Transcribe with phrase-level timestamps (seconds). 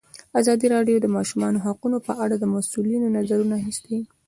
[0.39, 3.97] ازادي راډیو د د ماشومانو حقونه په اړه د مسؤلینو نظرونه اخیستي.